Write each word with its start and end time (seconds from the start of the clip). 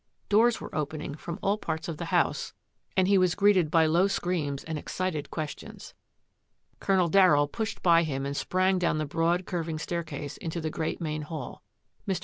Doors 0.29 0.59
were 0.59 0.73
opening 0.73 1.13
from 1.13 1.37
all 1.43 1.59
parts 1.59 1.87
of 1.87 1.97
the 1.97 2.05
house 2.05 2.53
44 2.95 2.95
THAT 2.95 2.95
AFFAIR 2.95 2.95
AT 2.95 2.95
THE 2.95 2.95
MANOR 2.95 2.95
and 2.97 3.07
he 3.07 3.17
was 3.19 3.35
greeted 3.35 3.71
by 3.71 3.85
low 3.85 4.07
screams 4.07 4.63
and 4.63 4.77
excited 4.79 5.29
questions. 5.29 5.93
Colonel 6.79 7.07
Darryll 7.07 7.47
pushed 7.51 7.83
by 7.83 8.01
him 8.01 8.25
and 8.25 8.35
sprang 8.35 8.79
down 8.79 8.97
the 8.97 9.05
broad, 9.05 9.45
curving 9.45 9.77
staircase 9.77 10.37
into 10.37 10.59
the 10.59 10.71
great 10.71 10.99
main 11.01 11.21
hall. 11.21 11.61
Mr. 12.07 12.19